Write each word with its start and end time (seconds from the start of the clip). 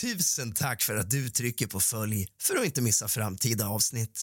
Tusen 0.00 0.52
tack 0.52 0.82
för 0.82 0.96
att 0.96 1.10
du 1.10 1.28
trycker 1.28 1.66
på 1.66 1.80
följ 1.80 2.26
för 2.42 2.56
att 2.56 2.64
inte 2.64 2.82
missa 2.82 3.08
framtida 3.08 3.68
avsnitt. 3.68 4.20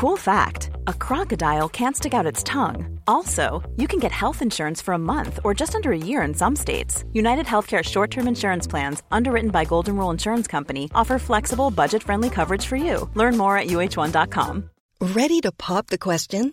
Cool 0.00 0.18
fact 0.18 0.70
a 0.86 0.92
crocodile 0.92 1.68
can't 1.68 1.94
stick 1.96 2.14
out 2.14 2.32
its 2.32 2.44
tongue. 2.44 3.00
Also, 3.06 3.62
you 3.76 3.88
can 3.88 4.00
get 4.00 4.12
health 4.12 4.42
insurance 4.42 4.84
for 4.84 4.94
a 4.94 4.98
month 4.98 5.38
or 5.44 5.60
just 5.60 5.74
under 5.74 5.90
a 5.90 6.06
year 6.06 6.28
in 6.28 6.34
some 6.34 6.56
states. 6.56 7.04
United 7.12 7.46
Healthcare 7.46 7.82
short 7.82 8.10
term 8.10 8.28
insurance 8.28 8.70
plans, 8.70 9.02
underwritten 9.10 9.50
by 9.50 9.64
Golden 9.64 9.96
Rule 9.96 10.12
Insurance 10.12 10.50
Company, 10.50 10.88
offer 10.94 11.18
flexible, 11.18 11.70
budget 11.70 12.02
friendly 12.02 12.30
coverage 12.30 12.66
for 12.66 12.76
you. 12.76 13.10
Learn 13.14 13.36
more 13.36 13.58
at 13.58 13.68
uh1.com. 13.68 14.70
Ready 15.00 15.40
to 15.40 15.52
pop 15.52 15.86
the 15.86 15.98
question? 15.98 16.52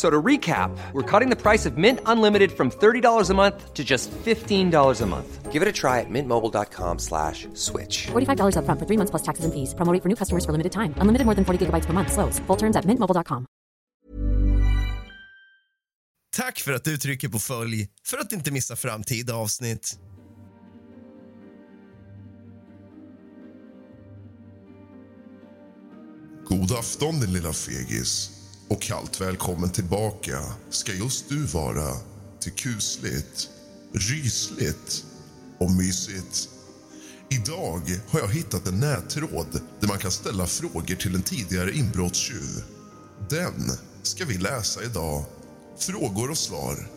F- 0.00 0.06
So 0.06 0.08
to 0.08 0.22
recap, 0.22 0.70
we're 0.94 1.20
cutting 1.20 1.30
the 1.30 1.36
price 1.36 1.68
of 1.68 1.76
Mint 1.76 2.00
Unlimited 2.06 2.50
from 2.52 2.70
$30 2.70 3.30
a 3.30 3.34
month 3.34 3.74
to 3.74 3.84
just 3.84 4.10
$15 4.24 5.02
a 5.02 5.06
month. 5.06 5.52
Give 5.52 5.62
it 5.62 5.68
a 5.68 5.72
try 5.72 6.00
at 6.00 6.08
mintmobile.com 6.08 6.98
slash 6.98 7.48
switch. 7.54 8.06
$45 8.12 8.54
upfront 8.56 8.78
for 8.78 8.86
three 8.86 8.96
months 8.96 9.10
plus 9.10 9.22
taxes 9.22 9.44
and 9.44 9.52
fees. 9.52 9.74
Promo 9.74 9.92
rate 9.92 10.02
for 10.02 10.08
new 10.08 10.16
customers 10.16 10.44
for 10.46 10.52
limited 10.52 10.72
time. 10.72 10.94
Unlimited 11.02 11.26
more 11.26 11.34
than 11.34 11.44
40 11.44 11.58
gigabytes 11.66 11.86
per 11.86 11.92
month. 11.92 12.12
Slows. 12.12 12.40
Full 12.46 12.56
terms 12.56 12.76
at 12.76 12.84
mintmobile.com. 12.86 13.46
Tack 16.36 16.58
för 16.58 16.72
att 16.72 16.84
du 16.84 16.98
trycker 16.98 17.28
på 17.28 17.38
följ 17.38 17.88
för 18.06 18.18
att 18.18 18.32
inte 18.32 18.50
missa 18.50 18.76
framtida 18.76 19.34
avsnitt. 19.34 19.98
God 26.48 26.72
afton 26.72 27.20
din 27.20 27.32
lilla 27.32 27.52
fegis. 27.52 28.39
Och 28.70 28.82
kallt 28.82 29.20
välkommen 29.20 29.70
tillbaka 29.70 30.42
ska 30.70 30.92
just 30.92 31.28
du 31.28 31.46
vara 31.46 31.96
till 32.40 32.52
kusligt, 32.52 33.48
rysligt 33.92 35.04
och 35.58 35.70
mysigt. 35.70 36.48
Idag 37.30 38.00
har 38.08 38.20
jag 38.20 38.28
hittat 38.28 38.66
en 38.66 38.80
nättråd 38.80 39.60
där 39.80 39.88
man 39.88 39.98
kan 39.98 40.10
ställa 40.10 40.46
frågor 40.46 40.96
till 40.96 41.14
en 41.14 41.22
tidigare 41.22 41.72
inbrottstjuv. 41.72 42.64
Den 43.30 43.70
ska 44.02 44.24
vi 44.24 44.38
läsa 44.38 44.82
idag. 44.82 45.24
Frågor 45.78 46.30
och 46.30 46.38
svar. 46.38 46.88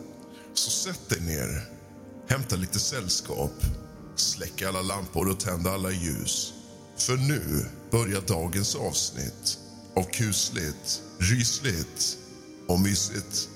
Så 0.54 0.70
sätt 0.70 1.08
dig 1.08 1.20
ner, 1.20 1.68
hämta 2.28 2.56
lite 2.56 2.78
sällskap, 2.78 3.64
släck 4.16 4.62
alla 4.62 4.82
lampor 4.82 5.28
och 5.30 5.40
tänd 5.40 5.66
alla 5.66 5.90
ljus. 5.90 6.52
För 6.96 7.16
nu 7.16 7.66
börjar 7.90 8.20
dagens 8.20 8.74
avsnitt 8.74 9.58
av 9.96 10.02
kusligt, 10.02 11.02
rysligt 11.20 12.18
och 12.68 12.80
mysigt. 12.80 13.48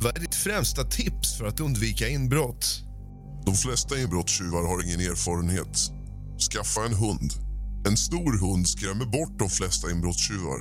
Vad 0.00 0.16
är 0.16 0.20
ditt 0.20 0.34
främsta 0.34 0.84
tips 0.84 1.38
för 1.38 1.46
att 1.46 1.60
undvika 1.60 2.08
inbrott? 2.08 2.82
De 3.46 3.54
flesta 3.54 4.00
inbrottstjuvar 4.00 4.68
har 4.68 4.84
ingen 4.84 5.00
erfarenhet. 5.00 5.90
Skaffa 6.50 6.84
en 6.86 6.94
hund. 6.94 7.32
En 7.88 7.96
stor 7.96 8.38
hund 8.38 8.68
skrämmer 8.68 9.04
bort 9.04 9.38
de 9.38 9.50
flesta 9.50 9.90
inbrottstjuvar. 9.90 10.60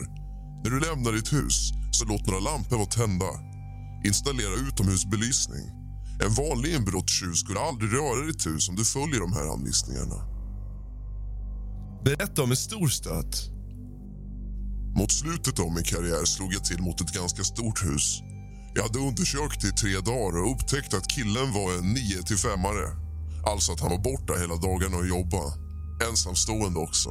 När 0.63 0.71
du 0.71 0.79
lämnar 0.79 1.11
ditt 1.11 1.33
hus, 1.33 1.71
så 1.91 2.05
låt 2.05 2.27
några 2.27 2.39
lampor 2.39 2.77
vara 2.77 2.87
tända. 2.87 3.54
Installera 4.05 4.55
utomhusbelysning. 4.67 5.65
En 6.23 6.33
vanlig 6.33 6.75
inbrottstjuv 6.75 7.33
skulle 7.33 7.59
aldrig 7.59 7.93
röra 7.93 8.25
ditt 8.27 8.47
hus 8.47 8.69
om 8.69 8.75
du 8.75 8.85
följer 8.85 9.19
de 9.19 9.33
här 9.33 9.53
anvisningarna. 9.53 10.19
Berätta 12.05 12.43
om 12.43 12.51
en 12.51 12.57
stor 12.57 12.87
stöt. 12.87 13.49
Mot 14.97 15.11
slutet 15.11 15.59
av 15.59 15.71
min 15.71 15.83
karriär 15.83 16.25
slog 16.25 16.53
jag 16.53 16.65
till 16.65 16.81
mot 16.81 17.01
ett 17.01 17.13
ganska 17.13 17.43
stort 17.43 17.83
hus. 17.85 18.21
Jag 18.75 18.83
hade 18.83 18.99
undersökt 18.99 19.61
det 19.61 19.67
i 19.67 19.71
tre 19.71 19.99
dagar 19.99 20.37
och 20.41 20.51
upptäckte 20.51 20.97
att 20.97 21.09
killen 21.09 21.53
var 21.53 21.73
en 21.77 21.93
9 21.93 22.23
till 22.27 22.37
femmare. 22.37 22.87
Alltså 23.51 23.71
att 23.71 23.79
han 23.79 23.89
var 23.89 24.03
borta 24.09 24.33
hela 24.41 24.55
dagarna 24.55 24.97
och 24.97 25.07
jobbade. 25.07 25.51
Ensamstående 26.09 26.79
också. 26.79 27.09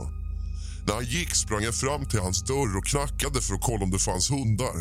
När 0.87 0.95
han 0.95 1.05
gick 1.05 1.35
sprang 1.35 1.63
jag 1.63 1.75
fram 1.75 2.05
till 2.09 2.21
hans 2.21 2.43
dörr 2.43 2.77
och 2.77 2.87
knackade 2.87 3.41
för 3.41 3.55
att 3.55 3.63
kolla 3.63 3.85
om 3.85 3.91
det 3.91 3.99
fanns 3.99 4.31
hundar. 4.31 4.77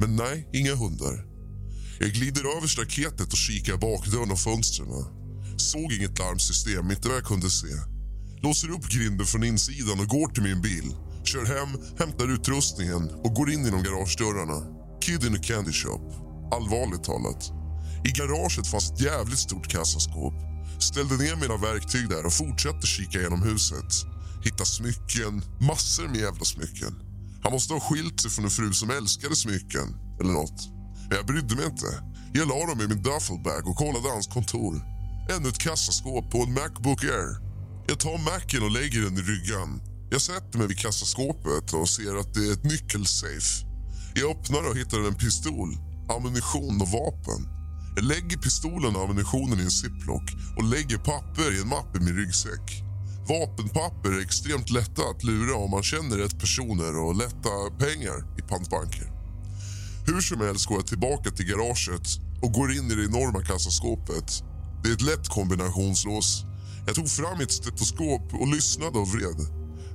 Men 0.00 0.16
nej, 0.16 0.48
inga 0.52 0.74
hundar. 0.74 1.33
Jag 1.98 2.12
glider 2.12 2.56
över 2.56 2.66
staketet 2.66 3.32
och 3.32 3.38
kikar 3.38 3.76
bakdörren 3.76 4.30
och 4.30 4.40
fönstren. 4.40 4.88
Såg 5.56 5.92
inget 5.92 6.18
larmsystem, 6.18 6.90
inte 6.90 7.08
vad 7.08 7.16
jag 7.16 7.24
kunde 7.24 7.50
se. 7.50 7.74
Låser 8.42 8.70
upp 8.70 8.88
grinden 8.88 9.26
från 9.26 9.44
insidan 9.44 10.00
och 10.00 10.08
går 10.08 10.28
till 10.28 10.42
min 10.42 10.62
bil. 10.62 10.94
Kör 11.24 11.44
hem, 11.44 11.98
hämtar 11.98 12.34
utrustningen 12.34 13.10
och 13.24 13.34
går 13.34 13.50
in 13.50 13.64
genom 13.64 13.82
garagedörrarna. 13.82 14.58
Kid 15.00 15.24
in 15.24 15.34
a 15.34 15.42
candy 15.42 15.72
shop. 15.72 16.04
Allvarligt 16.52 17.04
talat. 17.04 17.52
I 18.04 18.10
garaget 18.10 18.66
fanns 18.66 18.90
ett 18.90 19.00
jävligt 19.00 19.38
stort 19.38 19.68
kassaskåp. 19.68 20.34
Ställde 20.80 21.16
ner 21.16 21.36
mina 21.36 21.56
verktyg 21.56 22.08
där 22.08 22.26
och 22.26 22.32
fortsatte 22.32 22.86
kika 22.86 23.20
genom 23.20 23.42
huset. 23.42 23.90
Hittar 24.44 24.64
smycken, 24.64 25.42
massor 25.60 26.08
med 26.08 26.20
jävla 26.20 26.44
smycken. 26.44 26.94
Han 27.42 27.52
måste 27.52 27.74
ha 27.74 27.80
skilt 27.80 28.20
sig 28.20 28.30
från 28.30 28.44
en 28.44 28.50
fru 28.50 28.72
som 28.72 28.90
älskade 28.90 29.36
smycken, 29.36 29.96
eller 30.20 30.32
nåt. 30.32 30.73
Men 31.08 31.16
jag 31.16 31.26
brydde 31.26 31.56
mig 31.56 31.66
inte. 31.66 31.90
Jag 32.32 32.48
la 32.48 32.66
dem 32.66 32.80
i 32.80 32.88
min 32.88 33.02
duffelbag 33.02 33.68
och 33.68 33.76
kollade 33.76 34.08
hans 34.10 34.26
kontor. 34.26 34.74
Ännu 35.30 35.48
ett 35.48 35.58
kassaskåp 35.58 36.30
på 36.30 36.38
en 36.38 36.54
Macbook 36.54 37.04
Air. 37.04 37.30
Jag 37.86 38.00
tar 38.00 38.18
Macen 38.18 38.62
och 38.62 38.70
lägger 38.70 39.00
den 39.02 39.18
i 39.18 39.22
ryggan. 39.22 39.80
Jag 40.10 40.20
sätter 40.20 40.58
mig 40.58 40.66
vid 40.66 40.78
kassaskåpet 40.78 41.72
och 41.72 41.88
ser 41.88 42.14
att 42.20 42.34
det 42.34 42.48
är 42.48 42.52
ett 42.52 42.64
nyckelsafe. 42.64 43.66
Jag 44.14 44.30
öppnar 44.30 44.70
och 44.70 44.76
hittar 44.76 45.08
en 45.08 45.14
pistol, 45.14 45.70
ammunition 46.16 46.80
och 46.82 46.88
vapen. 46.88 47.40
Jag 47.96 48.04
lägger 48.04 48.36
pistolen 48.36 48.96
och 48.96 49.02
ammunitionen 49.02 49.60
i 49.60 49.62
en 49.62 49.70
ziplock 49.70 50.28
och 50.56 50.64
lägger 50.64 50.98
papper 50.98 51.56
i 51.56 51.60
en 51.60 51.68
mapp 51.68 51.96
i 51.96 52.00
min 52.00 52.16
ryggsäck. 52.16 52.82
Vapenpapper 53.28 54.10
är 54.10 54.20
extremt 54.20 54.70
lätta 54.70 55.02
att 55.02 55.24
lura 55.24 55.54
om 55.54 55.70
man 55.70 55.82
känner 55.82 56.16
rätt 56.16 56.40
personer 56.40 56.98
och 56.98 57.16
lätta 57.16 57.54
pengar 57.78 58.38
i 58.38 58.42
pantbanker. 58.42 59.13
Hur 60.06 60.20
som 60.20 60.40
helst 60.40 60.66
går 60.66 60.76
jag 60.76 60.86
tillbaka 60.86 61.30
till 61.30 61.46
garaget 61.46 62.06
och 62.42 62.52
går 62.52 62.72
in 62.72 62.90
i 62.90 62.94
det 62.94 63.04
enorma 63.04 63.42
kassaskåpet. 63.42 64.42
Det 64.82 64.88
är 64.88 64.94
ett 64.94 65.08
lätt 65.10 65.28
kombinationslås. 65.28 66.44
Jag 66.86 66.94
tog 66.94 67.08
fram 67.08 67.38
mitt 67.38 67.50
stetoskop 67.52 68.34
och 68.40 68.48
lyssnade 68.48 68.98
och 68.98 69.08
vred. 69.08 69.38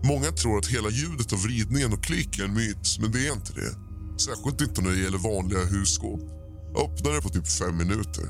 Många 0.04 0.32
tror 0.32 0.58
att 0.58 0.68
hela 0.68 0.90
ljudet 0.90 1.34
av 1.34 1.40
vridningen 1.40 1.94
och 1.94 2.04
klick 2.04 2.40
är 2.40 2.44
en 2.44 2.54
myt, 2.54 2.98
men 3.02 3.12
det 3.12 3.28
är 3.28 3.34
inte 3.34 3.54
det. 3.54 3.74
Särskilt 4.20 4.62
inte 4.62 4.82
när 4.82 4.92
det 4.92 5.00
gäller 5.00 5.18
vanliga 5.18 5.64
husskåp. 5.66 6.22
Öppnade 6.84 7.22
på 7.22 7.30
typ 7.30 7.48
fem 7.48 7.78
minuter. 7.78 8.28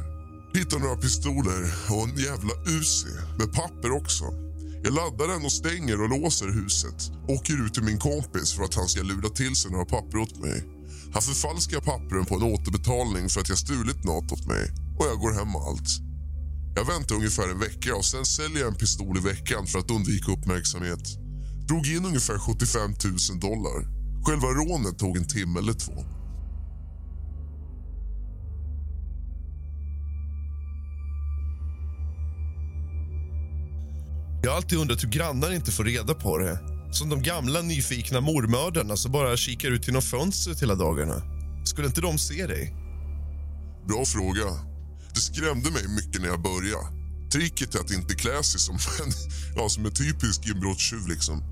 Hittade 0.58 0.84
några 0.84 0.96
pistoler 0.96 1.62
och 1.90 2.04
en 2.04 2.18
jävla 2.18 2.54
Uzi 2.78 3.14
med 3.40 3.54
papper 3.54 3.92
också. 3.92 4.24
Jag 4.84 4.94
laddar 4.94 5.28
den 5.28 5.46
och 5.46 5.52
stänger 5.52 6.02
och 6.02 6.10
låser 6.10 6.48
huset. 6.48 7.12
Åker 7.28 7.66
ut 7.66 7.74
till 7.74 7.84
min 7.84 8.00
kompis 8.00 8.54
för 8.54 8.64
att 8.64 8.76
han 8.76 8.88
ska 8.88 9.02
lura 9.04 9.30
till 9.30 9.56
sig 9.56 9.72
några 9.72 9.86
papper 9.86 10.18
åt 10.18 10.38
mig. 10.38 10.79
Han 11.14 11.22
förfalskar 11.22 11.80
pappren 11.80 12.26
på 12.26 12.36
en 12.36 12.44
återbetalning 12.44 13.30
för 13.30 13.42
att 13.42 13.50
jag 13.50 13.58
stulit 13.58 14.04
något 14.04 14.32
åt 14.32 14.46
mig 14.46 14.72
och 15.00 15.06
jag 15.06 15.20
går 15.20 15.32
hem 15.32 15.48
med 15.48 15.62
allt. 15.62 15.90
Jag 16.76 16.86
väntar 16.86 17.16
ungefär 17.16 17.50
en 17.50 17.60
vecka 17.60 17.96
och 17.96 18.06
sen 18.06 18.26
säljer 18.26 18.60
jag 18.60 18.68
en 18.68 18.76
pistol 18.76 19.18
i 19.18 19.22
veckan 19.22 19.68
för 19.68 19.80
att 19.80 19.92
undvika 19.92 20.32
uppmärksamhet. 20.32 21.06
Drog 21.68 21.88
in 21.88 22.06
ungefär 22.06 22.38
75 22.40 22.92
000 23.32 23.40
dollar. 23.40 23.80
Själva 24.26 24.48
rånet 24.48 25.00
tog 25.00 25.18
en 25.18 25.28
timme 25.28 25.60
eller 25.60 25.74
två. 25.74 26.06
Jag 34.44 34.52
har 34.52 34.58
alltid 34.58 34.80
undrat 34.80 35.04
hur 35.04 35.10
grannar 35.10 35.52
inte 35.52 35.72
får 35.72 35.84
reda 35.84 36.14
på 36.14 36.38
det. 36.38 36.60
Som 36.92 37.10
de 37.10 37.22
gamla 37.22 37.62
nyfikna 37.62 38.22
mormördarna 38.22 38.98
som 38.98 39.12
bara 39.12 39.38
kikar 39.38 39.72
ut 39.72 39.88
genom 39.88 40.02
fönstret 40.02 40.62
hela 40.62 40.76
dagarna. 40.76 41.22
Skulle 41.66 41.88
inte 41.88 42.02
de 42.02 42.18
se 42.18 42.48
dig? 42.48 42.74
Bra 43.88 44.06
fråga. 44.06 44.46
Det 45.14 45.20
skrämde 45.20 45.72
mig 45.72 45.88
mycket 45.88 46.22
när 46.22 46.28
jag 46.28 46.42
började. 46.42 46.88
Tricket 47.32 47.76
är 47.76 47.80
att 47.80 47.92
inte 47.92 48.16
klä 48.16 48.44
sig 48.44 48.60
som 48.60 48.76
en, 48.76 49.12
ja, 49.56 49.70
som 49.70 49.86
en 49.86 49.94
typisk 49.94 50.48
inbrottstjuv. 50.48 51.08
Liksom. 51.08 51.44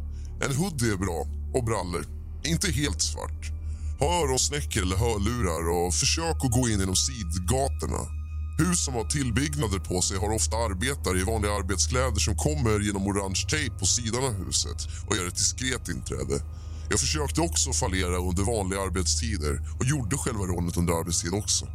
En 0.46 0.56
hoodie 0.56 0.92
är 0.94 0.98
bra, 0.98 1.28
och 1.54 1.64
brallor. 1.66 2.06
Inte 2.44 2.72
helt 2.72 3.02
svart. 3.02 3.52
Ha 4.00 4.24
öronsnäckor 4.24 4.82
eller 4.82 4.98
hörlurar 4.98 5.70
och 5.70 5.94
försök 5.94 6.38
att 6.46 6.52
gå 6.52 6.70
in 6.70 6.80
genom 6.80 6.96
sidgatorna. 6.96 8.17
Hus 8.58 8.86
som 8.86 8.94
har 8.94 9.04
tillbyggnader 9.04 9.80
på 9.80 10.02
sig 10.02 10.18
har 10.18 10.36
ofta 10.36 10.58
arbetare 10.58 11.20
i 11.20 11.24
vanliga 11.24 11.52
arbetskläder 11.52 12.20
som 12.20 12.36
kommer 12.36 12.80
genom 12.80 13.08
orange 13.08 13.46
tejp 13.50 13.80
på 13.80 13.86
sidan 13.86 14.24
av 14.24 14.46
huset 14.46 14.88
och 15.08 15.16
gör 15.16 15.28
ett 15.28 15.36
diskret 15.36 15.90
inträde. 15.90 16.42
Jag 16.90 17.00
försökte 17.00 17.42
också 17.42 17.74
fallera 17.74 18.18
under 18.18 18.44
vanliga 18.44 18.82
arbetstider 18.82 19.62
och 19.80 19.86
gjorde 19.86 20.18
själva 20.18 20.44
rånet 20.44 20.78
under 20.78 20.94
arbetstid 20.94 21.34
också. 21.34 21.68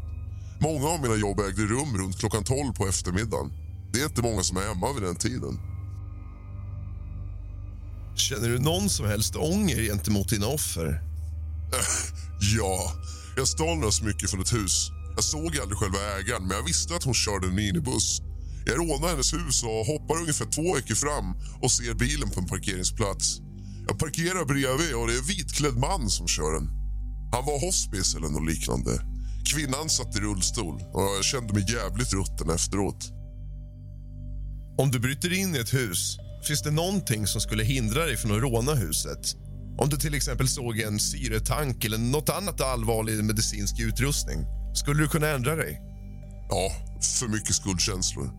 Många 0.61 0.89
av 0.89 1.01
mina 1.03 1.17
jobb 1.17 1.41
ägde 1.41 1.63
rum 1.63 1.97
runt 1.99 2.19
klockan 2.19 2.45
12 2.45 2.73
på 2.73 2.89
eftermiddagen. 2.89 3.53
Det 3.93 4.01
är 4.01 4.05
inte 4.05 4.23
många 4.23 4.43
som 4.43 4.57
är 4.57 4.63
hemma 4.63 4.93
vid 4.93 5.03
den 5.03 5.17
tiden. 5.17 5.61
Känner 8.17 8.49
du 8.49 8.59
någon 8.59 8.91
som 8.91 9.07
helst 9.07 9.37
ånger 9.37 9.83
gentemot 9.83 10.29
dina 10.29 10.47
offer? 10.47 11.03
Ja, 12.59 12.93
jag 13.37 13.49
stal 13.49 13.77
några 13.77 13.91
smycken 13.91 14.29
från 14.29 14.41
ett 14.41 14.53
hus. 14.53 14.91
Jag 15.15 15.25
såg 15.25 15.59
aldrig 15.59 15.79
själva 15.79 15.99
ägaren, 16.19 16.47
men 16.47 16.57
jag 16.57 16.65
visste 16.65 16.95
att 16.95 17.05
hon 17.05 17.15
körde 17.15 17.47
en 17.47 17.55
minibuss. 17.55 18.21
Jag 18.67 18.79
rånar 18.79 19.09
hennes 19.09 19.35
hus 19.35 19.63
och 19.63 19.87
hoppar 19.87 20.17
ungefär 20.17 20.47
två 20.47 20.75
veckor 20.75 20.95
fram 20.95 21.27
och 21.63 21.73
ser 21.73 21.95
bilen 21.95 22.31
på 22.31 22.41
en 22.41 22.47
parkeringsplats. 22.47 23.41
Jag 23.89 23.99
parkerar 23.99 24.45
bredvid 24.45 24.95
och 24.95 25.07
det 25.07 25.15
är 25.15 25.19
en 25.19 25.25
vitklädd 25.25 25.77
man 25.77 26.11
som 26.11 26.29
kör 26.29 26.53
den. 26.55 26.69
Han 27.33 27.45
var 27.45 27.61
hospice 27.67 28.17
eller 28.17 28.29
något 28.29 28.51
liknande. 28.51 28.93
Kvinnan 29.53 29.89
satt 29.89 30.17
i 30.17 30.21
rullstol 30.21 30.75
och 30.95 31.03
jag 31.03 31.25
kände 31.25 31.55
mig 31.55 31.65
jävligt 31.73 32.13
rutten 32.13 32.51
efteråt. 32.51 33.11
Om 34.79 34.91
du 34.91 34.99
bryter 34.99 35.33
in 35.33 35.55
i 35.55 35.59
ett 35.59 35.75
hus, 35.75 36.17
finns 36.47 36.63
det 36.63 36.71
någonting 36.71 37.27
som 37.27 37.41
skulle 37.41 37.65
hindra 37.65 38.07
dig 38.07 38.17
från 38.17 38.33
att 38.33 38.43
råna 38.43 38.75
huset? 38.75 39.37
Om 39.79 39.89
du 39.89 39.97
till 39.97 40.15
exempel 40.15 40.49
såg 40.49 40.79
en 40.79 41.01
syretank 41.01 41.85
eller 41.85 41.99
något 41.99 42.29
annat 42.29 42.61
allvarlig 42.61 43.25
medicinsk 43.25 43.81
utrustning, 43.81 44.39
skulle 44.75 45.03
du 45.03 45.09
kunna 45.09 45.29
ändra 45.29 45.57
dig? 45.57 45.81
Ja, 46.49 46.73
för 47.21 47.29
mycket 47.29 47.55
skuldkänslor. 47.55 48.31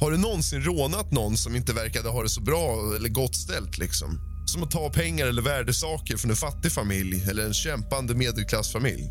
Har 0.00 0.10
du 0.10 0.16
någonsin 0.18 0.62
rånat 0.62 1.12
någon 1.12 1.36
som 1.36 1.56
inte 1.56 1.72
verkade 1.72 2.08
ha 2.08 2.22
det 2.22 2.28
så 2.28 2.40
bra 2.40 2.94
eller 2.96 3.08
gott 3.08 3.36
ställt? 3.36 3.78
Liksom? 3.78 4.18
Som 4.46 4.62
att 4.62 4.70
ta 4.70 4.90
pengar 4.90 5.26
eller 5.26 5.42
värdesaker 5.42 6.16
från 6.16 6.30
en 6.30 6.36
fattig 6.36 6.72
familj 6.72 7.24
eller 7.30 7.46
en 7.46 7.54
kämpande 7.54 8.14
medelklassfamilj? 8.14 9.10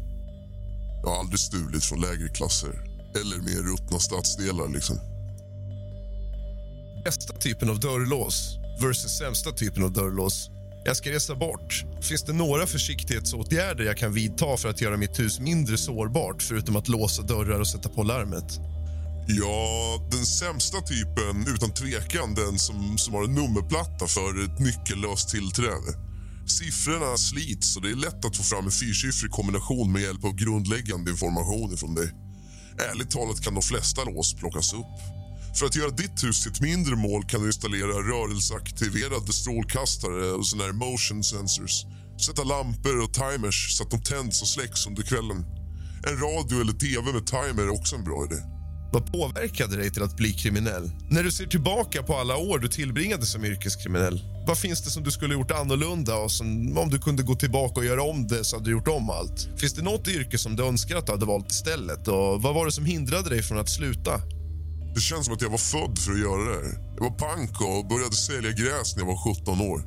Jag 1.03 1.09
har 1.09 1.19
aldrig 1.19 1.39
stulit 1.39 1.83
från 1.83 2.01
lägre 2.01 2.27
klasser 2.29 2.73
eller 3.15 3.37
mer 3.37 3.71
ruttna 3.71 3.99
stadsdelar. 3.99 4.69
liksom. 4.69 4.97
Bästa 7.05 7.33
typen 7.33 7.69
av 7.69 7.79
dörrlås 7.79 8.57
versus 8.81 9.17
sämsta 9.17 9.51
typen 9.51 9.83
av 9.83 9.93
dörrlås. 9.93 10.49
Jag 10.83 10.97
ska 10.97 11.11
resa 11.11 11.35
bort. 11.35 11.85
Finns 12.01 12.23
det 12.23 12.33
några 12.33 12.67
försiktighetsåtgärder 12.67 13.83
jag 13.83 13.97
kan 13.97 14.13
vidta 14.13 14.57
för 14.57 14.69
att 14.69 14.81
göra 14.81 14.97
mitt 14.97 15.19
hus 15.19 15.39
mindre 15.39 15.77
sårbart 15.77 16.43
förutom 16.43 16.75
att 16.75 16.87
låsa 16.87 17.21
dörrar 17.21 17.59
och 17.59 17.67
sätta 17.67 17.89
på 17.89 18.03
larmet? 18.03 18.59
Ja, 19.27 20.07
den 20.11 20.25
sämsta 20.25 20.81
typen, 20.81 21.53
utan 21.55 21.73
tvekan 21.73 22.33
den 22.35 22.59
som, 22.59 22.97
som 22.97 23.13
har 23.13 23.23
en 23.23 23.35
nummerplatta 23.35 24.07
för 24.07 24.43
ett 24.45 24.59
nyckellöst 24.59 25.29
tillträde. 25.29 25.91
Siffrorna 26.47 27.17
slits 27.17 27.75
och 27.75 27.81
det 27.81 27.91
är 27.91 27.95
lätt 27.95 28.25
att 28.25 28.37
få 28.37 28.43
fram 28.43 28.65
en 28.65 28.71
fyrsiffrig 28.71 29.31
kombination 29.31 29.91
med 29.91 30.01
hjälp 30.01 30.25
av 30.25 30.35
grundläggande 30.35 31.11
information 31.11 31.77
från 31.77 31.95
dig. 31.95 32.11
Ärligt 32.91 33.11
talat 33.11 33.41
kan 33.41 33.53
de 33.53 33.63
flesta 33.63 34.03
lås 34.03 34.33
plockas 34.33 34.73
upp. 34.73 35.20
För 35.55 35.65
att 35.65 35.75
göra 35.75 35.89
ditt 35.89 36.23
hus 36.23 36.43
till 36.43 36.51
ett 36.51 36.61
mindre 36.61 36.95
mål 36.95 37.23
kan 37.23 37.41
du 37.41 37.47
installera 37.47 37.87
rörelseaktiverade 37.87 39.33
strålkastare 39.33 40.31
och 40.31 40.47
såna 40.47 40.63
här 40.63 40.71
motion 40.71 41.23
sensors. 41.23 41.85
Sätta 42.25 42.43
lampor 42.43 43.03
och 43.03 43.13
timers 43.13 43.77
så 43.77 43.83
att 43.83 43.91
de 43.91 44.01
tänds 44.01 44.41
och 44.41 44.47
släcks 44.47 44.87
under 44.87 45.03
kvällen. 45.03 45.45
En 46.07 46.17
radio 46.17 46.61
eller 46.61 46.73
tv 46.73 47.13
med 47.13 47.25
timer 47.25 47.63
är 47.63 47.69
också 47.69 47.95
en 47.95 48.03
bra 48.03 48.25
idé. 48.25 48.41
Vad 48.93 49.11
påverkade 49.11 49.75
dig 49.75 49.91
till 49.91 50.03
att 50.03 50.17
bli 50.17 50.33
kriminell? 50.33 50.91
När 51.09 51.23
du 51.23 51.31
ser 51.31 51.45
tillbaka 51.45 52.03
på 52.03 52.15
alla 52.15 52.37
år 52.37 52.59
du 52.59 52.67
tillbringade 52.67 53.25
som 53.25 53.45
yrkeskriminell, 53.45 54.21
vad 54.47 54.57
finns 54.57 54.83
det 54.83 54.89
som 54.89 55.03
du 55.03 55.11
skulle 55.11 55.33
gjort 55.33 55.51
annorlunda 55.51 56.15
och 56.15 56.31
som, 56.31 56.77
om 56.77 56.89
du 56.89 56.99
kunde 56.99 57.23
gå 57.23 57.35
tillbaka 57.35 57.79
och 57.79 57.85
göra 57.85 58.03
om 58.03 58.27
det 58.27 58.43
så 58.43 58.55
hade 58.55 58.65
du 58.65 58.71
gjort 58.71 58.87
om 58.87 59.09
allt? 59.09 59.49
Finns 59.57 59.73
det 59.73 59.81
något 59.81 60.07
yrke 60.07 60.37
som 60.37 60.55
du 60.55 60.63
önskar 60.63 60.95
att 60.95 61.05
du 61.05 61.11
hade 61.11 61.25
valt 61.25 61.51
istället 61.51 62.07
och 62.07 62.41
vad 62.41 62.55
var 62.55 62.65
det 62.65 62.71
som 62.71 62.85
hindrade 62.85 63.29
dig 63.29 63.43
från 63.43 63.59
att 63.59 63.69
sluta? 63.69 64.21
Det 64.95 65.01
känns 65.01 65.25
som 65.25 65.33
att 65.33 65.41
jag 65.41 65.49
var 65.49 65.57
född 65.57 65.99
för 65.99 66.11
att 66.11 66.19
göra 66.19 66.43
det 66.49 66.55
här. 66.55 66.77
Jag 66.95 67.03
var 67.03 67.17
pank 67.25 67.61
och 67.61 67.87
började 67.87 68.15
sälja 68.15 68.51
gräs 68.51 68.95
när 68.95 69.03
jag 69.03 69.07
var 69.13 69.35
17 69.35 69.61
år. 69.61 69.79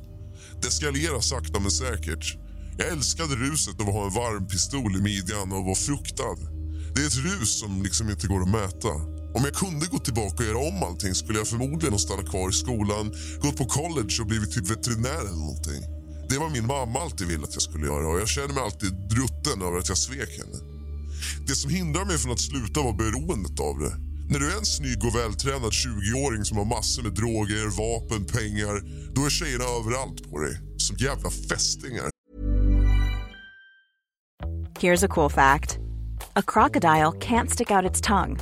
Det 0.60 0.68
eskalerade 0.68 1.22
sakta 1.22 1.60
men 1.60 1.70
säkert. 1.70 2.36
Jag 2.78 2.88
älskade 2.88 3.34
ruset 3.34 3.80
av 3.80 3.88
att 3.88 3.94
ha 3.94 4.04
en 4.06 4.14
varm 4.14 4.46
pistol 4.46 4.96
i 4.96 5.02
midjan 5.02 5.52
och 5.52 5.64
vara 5.64 5.74
fruktad. 5.74 6.38
Det 6.94 7.00
är 7.02 7.06
ett 7.06 7.24
rus 7.28 7.60
som 7.60 7.82
liksom 7.82 8.10
inte 8.10 8.26
går 8.26 8.42
att 8.42 8.48
mäta. 8.48 8.94
Om 9.36 9.42
jag 9.44 9.54
kunde 9.54 9.86
gå 9.86 9.98
tillbaka 9.98 10.36
och 10.36 10.44
göra 10.44 10.58
om 10.58 10.82
allting 10.82 11.14
skulle 11.14 11.38
jag 11.38 11.48
förmodligen 11.48 11.92
ha 11.92 11.98
stannat 11.98 12.30
kvar 12.30 12.50
i 12.50 12.52
skolan, 12.52 13.12
gått 13.42 13.56
på 13.56 13.66
college 13.66 14.14
och 14.20 14.26
blivit 14.26 14.52
typ 14.52 14.70
veterinär 14.70 15.20
eller 15.20 15.44
någonting. 15.46 15.82
Det 16.28 16.38
var 16.38 16.50
min 16.50 16.66
mamma 16.66 16.98
alltid 17.00 17.26
ville 17.26 17.44
att 17.44 17.52
jag 17.52 17.62
skulle 17.62 17.86
göra 17.86 18.08
och 18.08 18.20
jag 18.20 18.28
känner 18.28 18.54
mig 18.54 18.62
alltid 18.62 18.92
drutten 19.14 19.62
över 19.62 19.78
att 19.78 19.88
jag 19.88 19.98
svek 19.98 20.38
henne. 20.38 20.58
Det 21.46 21.54
som 21.54 21.70
hindrar 21.70 22.04
mig 22.04 22.18
från 22.18 22.32
att 22.32 22.40
sluta 22.40 22.82
var 22.82 22.92
beroendet 22.92 23.60
av 23.60 23.78
det. 23.78 24.03
När 24.28 24.38
du 24.38 24.52
är 24.52 24.58
en 24.58 24.64
snygg 24.64 25.04
och 25.04 25.14
vältränad 25.14 25.70
20-åring 25.70 26.44
som 26.44 26.56
har 26.56 26.64
massor 26.64 27.02
med 27.02 27.12
droger, 27.12 27.66
vapen, 27.66 28.24
pengar, 28.26 28.82
då 29.14 29.24
är 29.26 29.30
tjejerna 29.30 29.64
överallt 29.64 30.30
på 30.30 30.38
dig. 30.38 30.60
Som 30.76 30.96
jävla 30.96 31.30
fästingar. 31.30 32.10
Here's 34.80 35.04
a 35.04 35.08
cool 35.08 35.30
fact 35.30 35.78
a 36.36 36.42
crocodile 36.42 37.12
can't 37.12 37.50
stick 37.50 37.70
out 37.70 37.90
its 37.90 38.00
tongue. 38.00 38.38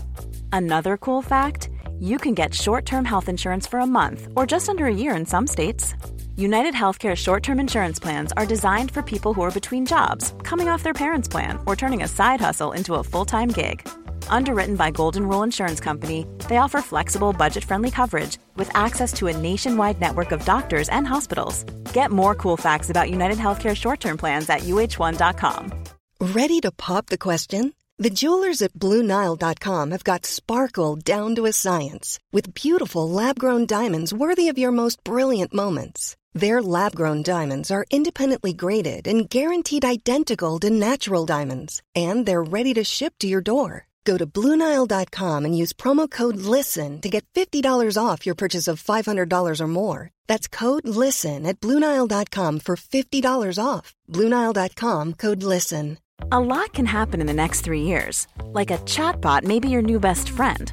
Another 0.53 0.97
cool 0.97 1.23
fact 1.23 1.69
you 2.01 2.19
can 2.19 2.35
get 2.35 2.55
short 2.55 2.87
term 2.87 3.05
health 3.05 3.29
insurance 3.29 3.71
for 3.71 3.81
a 3.81 3.87
month 3.87 4.29
or 4.35 4.53
just 4.53 4.69
under 4.69 4.87
a 4.87 4.95
year 4.95 5.17
in 5.17 5.27
some 5.27 5.47
states. 5.47 5.95
United 6.37 6.75
Healthcare 6.75 7.17
short 7.17 7.43
term 7.43 7.61
insurance 7.61 8.03
plans 8.03 8.33
are 8.33 8.47
designed 8.47 8.91
for 8.91 9.03
people 9.03 9.35
who 9.35 9.45
are 9.45 9.61
between 9.61 9.87
jobs, 9.87 10.35
coming 10.43 10.69
off 10.73 10.83
their 10.83 10.95
parents' 10.95 11.29
plan, 11.29 11.59
or 11.67 11.77
turning 11.77 12.03
a 12.03 12.09
side 12.09 12.41
hustle 12.41 12.73
into 12.73 12.95
a 12.95 13.05
full 13.05 13.25
time 13.25 13.49
gig. 13.49 13.89
Underwritten 14.33 14.77
by 14.77 14.91
Golden 14.91 15.29
Rule 15.29 15.43
Insurance 15.43 15.79
Company, 15.79 16.27
they 16.49 16.57
offer 16.57 16.81
flexible, 16.81 17.35
budget 17.35 17.65
friendly 17.65 17.91
coverage 17.91 18.39
with 18.57 18.71
access 18.75 19.13
to 19.15 19.27
a 19.27 19.37
nationwide 19.37 20.01
network 20.01 20.33
of 20.33 20.45
doctors 20.47 20.89
and 20.89 21.07
hospitals. 21.07 21.65
Get 21.93 22.11
more 22.11 22.35
cool 22.35 22.57
facts 22.57 22.89
about 22.89 23.11
United 23.11 23.37
Healthcare 23.37 23.77
short 23.77 24.01
term 24.01 24.17
plans 24.17 24.49
at 24.49 24.61
uh1.com. 24.61 25.73
Ready 26.19 26.61
to 26.61 26.73
pop 26.73 27.07
the 27.07 27.19
question? 27.19 27.75
The 27.99 28.09
jewelers 28.09 28.63
at 28.63 28.73
BlueNile.com 28.73 29.91
have 29.91 30.05
got 30.05 30.25
sparkle 30.25 30.97
down 30.97 31.35
to 31.35 31.45
a 31.45 31.53
science 31.53 32.19
with 32.33 32.55
beautiful 32.55 33.09
lab 33.09 33.39
grown 33.39 33.67
diamonds 33.67 34.15
worthy 34.15 34.49
of 34.49 34.57
your 34.57 34.73
most 34.73 35.05
brilliant 35.05 35.53
moments. 35.53 36.17
Their 36.33 36.63
lab 36.63 36.97
grown 36.97 37.23
diamonds 37.23 37.71
are 37.71 37.85
independently 37.91 38.55
graded 38.55 39.07
and 39.07 39.29
guaranteed 39.29 39.85
identical 39.85 40.59
to 40.61 40.71
natural 40.71 41.27
diamonds, 41.27 41.83
and 41.95 42.25
they're 42.25 42.43
ready 42.43 42.73
to 42.75 42.83
ship 42.83 43.13
to 43.19 43.27
your 43.27 43.43
door. 43.43 43.89
Go 44.05 44.19
to 44.19 44.27
BlueNile.com 44.27 45.45
and 45.45 45.57
use 45.57 45.73
promo 45.73 46.11
code 46.11 46.37
LISTEN 46.37 47.01
to 47.01 47.09
get 47.09 47.25
$50 47.35 47.99
off 48.03 48.25
your 48.25 48.35
purchase 48.35 48.69
of 48.69 48.83
$500 48.83 49.61
or 49.61 49.69
more. 49.69 50.11
That's 50.27 50.49
code 50.49 50.89
LISTEN 50.89 51.47
at 51.47 51.61
BlueNile.com 51.61 52.61
for 52.61 52.77
$50 52.77 53.59
off. 53.63 53.95
BlueNile.com 54.09 55.15
code 55.15 55.43
LISTEN. 55.43 55.99
A 56.31 56.41
lot 56.41 56.73
can 56.73 56.87
happen 56.87 57.21
in 57.21 57.27
the 57.27 57.35
next 57.35 57.63
three 57.63 57.83
years. 57.83 58.27
Like 58.45 58.71
a 58.71 58.79
chatbot 58.79 59.45
may 59.45 59.59
be 59.59 59.69
your 59.69 59.83
new 59.83 59.99
best 59.99 60.31
friend. 60.31 60.73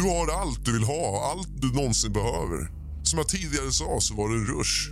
Du 0.00 0.06
har 0.06 0.40
allt 0.40 0.64
du 0.64 0.72
vill 0.72 0.84
ha, 0.84 1.30
allt 1.30 1.48
du 1.62 1.72
någonsin 1.72 2.12
behöver. 2.12 2.70
Som 3.02 3.18
jag 3.18 3.28
tidigare 3.28 3.72
sa 3.72 4.00
så 4.00 4.14
var 4.14 4.28
det 4.28 4.34
en 4.34 4.46
rush. 4.46 4.90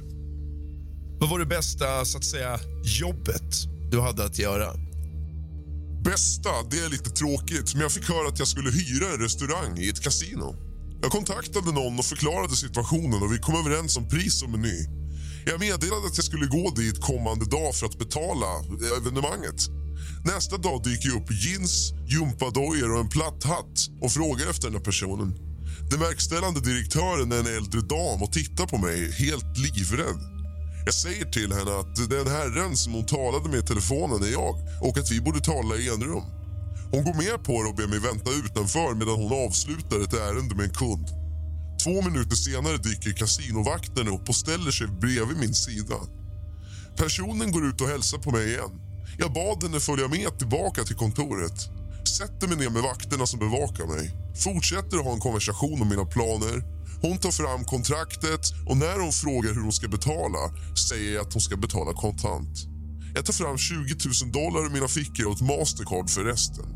Vad 1.20 1.30
var 1.30 1.38
det 1.38 1.46
bästa 1.46 2.04
så 2.04 2.18
att 2.18 2.24
säga, 2.24 2.60
jobbet 3.00 3.52
du 3.90 4.00
hade 4.00 4.24
att 4.24 4.38
göra? 4.38 4.74
Bästa, 6.04 6.50
det 6.70 6.78
är 6.78 6.90
lite 6.90 7.10
tråkigt, 7.10 7.74
men 7.74 7.82
jag 7.82 7.92
fick 7.92 8.08
höra 8.08 8.28
att 8.28 8.38
jag 8.38 8.48
skulle 8.48 8.70
hyra 8.70 9.12
en 9.14 9.20
restaurang 9.20 9.78
i 9.78 9.88
ett 9.88 10.00
kasino. 10.00 10.56
Jag 11.02 11.10
kontaktade 11.10 11.72
någon 11.72 11.98
och 11.98 12.04
förklarade 12.04 12.56
situationen 12.56 13.22
och 13.22 13.32
vi 13.32 13.38
kom 13.38 13.54
överens 13.54 13.96
om 13.96 14.08
pris 14.08 14.42
och 14.42 14.50
meny. 14.50 14.86
Jag 15.46 15.60
meddelade 15.60 16.06
att 16.06 16.16
jag 16.16 16.24
skulle 16.24 16.46
gå 16.46 16.70
dit 16.70 17.00
kommande 17.00 17.44
dag 17.44 17.74
för 17.74 17.86
att 17.86 17.98
betala 17.98 18.50
evenemanget. 18.98 19.60
Nästa 20.24 20.56
dag 20.56 20.82
dyker 20.84 21.08
jag 21.08 21.22
upp 21.22 21.30
i 21.30 21.34
jeans, 21.34 21.92
gympadojor 22.06 22.92
och 22.92 23.00
en 23.00 23.08
platt 23.08 23.44
hatt 23.44 23.78
och 24.00 24.12
frågar 24.12 24.50
efter 24.50 24.64
den 24.64 24.74
här 24.74 24.84
personen. 24.84 25.34
Den 25.90 26.00
verkställande 26.00 26.60
direktören 26.60 27.32
är 27.32 27.40
en 27.40 27.56
äldre 27.56 27.80
dam 27.80 28.22
och 28.22 28.32
tittar 28.32 28.66
på 28.66 28.78
mig 28.78 29.12
helt 29.12 29.58
livrädd. 29.58 30.20
Jag 30.84 30.94
säger 30.94 31.24
till 31.24 31.52
henne 31.52 31.72
att 31.80 32.10
den 32.10 32.26
herren 32.26 32.76
som 32.76 32.92
hon 32.92 33.06
talade 33.06 33.48
med 33.48 33.58
i 33.58 33.66
telefonen 33.66 34.22
är 34.22 34.32
jag 34.32 34.54
och 34.82 34.98
att 34.98 35.10
vi 35.10 35.20
borde 35.20 35.40
tala 35.40 35.76
i 35.76 35.88
enrum. 35.88 36.22
Hon 36.90 37.04
går 37.04 37.14
med 37.14 37.44
på 37.44 37.62
det 37.62 37.68
och 37.68 37.74
ber 37.74 37.86
mig 37.86 37.98
vänta 37.98 38.30
utanför 38.30 38.94
medan 38.94 39.14
hon 39.14 39.46
avslutar 39.46 40.00
ett 40.00 40.14
ärende 40.14 40.54
med 40.54 40.64
en 40.64 40.74
kund. 40.74 41.08
Två 41.84 42.02
minuter 42.02 42.36
senare 42.36 42.76
dyker 42.76 43.12
kasinovakten 43.12 44.08
upp 44.08 44.28
och 44.28 44.36
ställer 44.36 44.70
sig 44.70 44.86
bredvid 44.86 45.36
min 45.36 45.54
sida. 45.54 45.96
Personen 46.96 47.52
går 47.52 47.66
ut 47.66 47.80
och 47.80 47.88
hälsar 47.88 48.18
på 48.18 48.30
mig 48.30 48.48
igen. 48.48 48.87
Jag 49.20 49.32
bad 49.32 49.62
henne 49.62 49.80
följa 49.80 50.08
med 50.08 50.38
tillbaka 50.38 50.84
till 50.84 50.96
kontoret. 50.96 51.58
Sätter 52.18 52.48
mig 52.48 52.56
ner 52.56 52.70
med 52.70 52.82
vakterna 52.82 53.26
som 53.26 53.38
bevakar 53.38 53.86
mig. 53.86 54.10
Fortsätter 54.44 54.96
att 54.98 55.04
ha 55.04 55.12
en 55.12 55.20
konversation 55.20 55.82
om 55.82 55.88
mina 55.88 56.04
planer. 56.04 56.62
Hon 57.02 57.18
tar 57.18 57.30
fram 57.30 57.64
kontraktet 57.64 58.40
och 58.68 58.76
när 58.76 58.98
hon 58.98 59.12
frågar 59.12 59.54
hur 59.54 59.62
hon 59.62 59.72
ska 59.72 59.88
betala 59.88 60.38
säger 60.88 61.14
jag 61.14 61.26
att 61.26 61.32
hon 61.32 61.42
ska 61.42 61.56
betala 61.56 61.92
kontant. 61.92 62.54
Jag 63.14 63.26
tar 63.26 63.32
fram 63.32 63.58
20 63.58 63.74
000 64.22 64.32
dollar 64.32 64.66
ur 64.66 64.70
mina 64.70 64.88
fickor 64.88 65.26
och 65.26 65.34
ett 65.34 65.40
Mastercard 65.40 66.10
för 66.10 66.24
resten. 66.24 66.66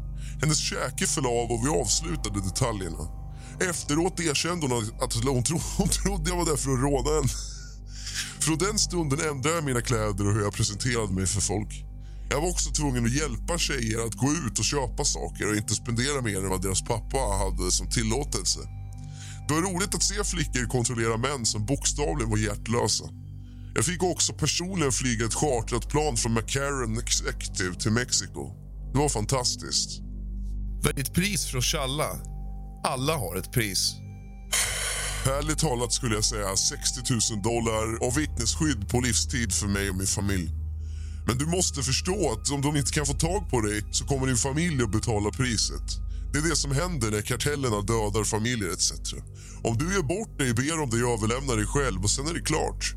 Hennes 0.41 0.59
käke 0.59 1.07
föll 1.07 1.27
av 1.27 1.49
och 1.53 1.61
vi 1.65 1.69
avslutade 1.81 2.41
detaljerna. 2.41 3.03
Efteråt 3.71 4.21
erkände 4.21 4.67
hon 4.67 4.73
att 5.01 5.15
hon, 5.15 5.45
tro, 5.45 5.59
hon 5.79 5.89
trodde 5.89 6.31
jag 6.31 6.37
var 6.37 6.47
där 6.47 6.57
för 6.57 6.71
att 6.75 6.83
råna 6.87 7.11
henne. 7.17 7.33
Från 8.41 8.59
den 8.59 8.79
stunden 8.79 9.21
ändrade 9.31 9.55
jag 9.55 9.65
mina 9.65 9.81
kläder 9.81 10.27
och 10.27 10.35
hur 10.35 10.43
jag 10.43 10.53
presenterade 10.53 11.13
mig 11.13 11.27
för 11.27 11.41
folk. 11.41 11.92
Jag 12.33 12.41
var 12.41 12.49
också 12.49 12.71
tvungen 12.71 13.05
att 13.05 13.13
hjälpa 13.13 13.59
tjejer 13.59 14.07
att 14.07 14.15
gå 14.15 14.33
ut 14.33 14.59
och 14.59 14.65
köpa 14.65 15.05
saker 15.05 15.49
och 15.49 15.57
inte 15.57 15.75
spendera 15.75 16.21
mer 16.23 16.37
än 16.37 16.49
vad 16.49 16.63
deras 16.63 16.83
pappa 16.83 17.19
hade 17.19 17.73
som 17.73 17.91
tillåtelse. 17.91 18.61
Det 19.49 19.55
var 19.55 19.63
roligt 19.63 19.95
att 19.95 20.03
se 20.03 20.25
flickor 20.25 20.67
kontrollera 20.67 21.17
män 21.17 21.47
som 21.47 21.67
bokstavligen 21.67 22.31
var 22.31 22.39
hjärtlösa. 22.39 23.05
Jag 23.75 23.85
fick 23.85 24.03
också 24.03 24.33
personligen 24.33 24.93
flyga 24.93 25.25
ett 25.25 25.35
chartrat 25.35 25.89
plan 25.89 26.17
från 26.17 26.35
McCarran 26.35 26.99
Executive 26.99 27.75
till 27.75 27.93
Mexiko. 27.93 28.51
Det 28.93 28.99
var 28.99 29.09
fantastiskt. 29.09 30.01
Är 30.89 30.93
ditt 30.93 31.15
pris 31.15 31.51
för 31.51 31.59
att 31.59 31.65
tjalla? 31.65 32.09
Alla 32.85 33.17
har 33.17 33.37
ett 33.37 33.53
pris. 33.53 33.95
Ärligt 35.27 35.59
talat 35.59 35.93
skulle 35.93 36.15
jag 36.15 36.25
säga 36.25 36.57
60 36.57 37.01
000 37.33 37.43
dollar 37.43 38.03
och 38.07 38.19
vittnesskydd 38.19 38.89
på 38.89 39.01
livstid 39.01 39.53
för 39.53 39.67
mig 39.67 39.91
och 39.91 39.97
min 39.97 40.07
familj. 40.07 40.62
Men 41.27 41.39
du 41.39 41.47
måste 41.47 41.83
förstå 41.83 42.33
att 42.33 42.51
om 42.51 42.61
de 42.61 42.77
inte 42.77 42.93
kan 42.93 43.07
få 43.07 43.13
tag 43.13 43.51
på 43.51 43.61
dig 43.61 43.83
så 43.91 44.05
kommer 44.05 44.27
din 44.27 44.37
familj 44.37 44.83
att 44.83 44.93
betala 44.93 45.31
priset. 45.31 45.87
Det 46.33 46.39
är 46.39 46.49
det 46.49 46.57
som 46.57 46.73
händer 46.73 47.11
när 47.11 47.23
kartellerna 47.23 47.81
dödar 47.81 48.25
familjer 48.25 48.73
etc. 48.73 48.93
Om 49.63 49.79
du 49.79 49.95
ger 49.95 50.03
bort 50.03 50.39
dig, 50.39 50.55
ber 50.55 50.77
de 50.79 50.91
dig, 50.91 51.03
överlämna 51.15 51.55
dig 51.55 51.67
själv 51.67 52.03
och 52.03 52.11
sen 52.11 52.27
är 52.27 52.35
det 52.35 52.41
klart. 52.53 52.95